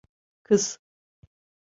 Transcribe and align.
Kız. 0.43 0.79